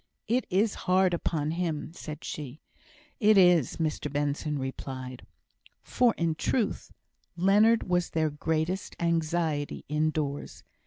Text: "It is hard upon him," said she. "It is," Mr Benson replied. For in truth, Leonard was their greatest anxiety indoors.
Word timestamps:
"It 0.27 0.47
is 0.49 0.73
hard 0.89 1.13
upon 1.13 1.51
him," 1.51 1.91
said 1.93 2.23
she. 2.23 2.59
"It 3.19 3.37
is," 3.37 3.77
Mr 3.77 4.11
Benson 4.11 4.57
replied. 4.57 5.27
For 5.83 6.15
in 6.17 6.33
truth, 6.33 6.91
Leonard 7.37 7.87
was 7.87 8.09
their 8.09 8.31
greatest 8.31 8.95
anxiety 8.99 9.85
indoors. 9.89 10.63